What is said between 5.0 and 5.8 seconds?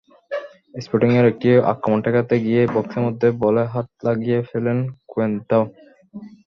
কোয়েন্ত্রাও।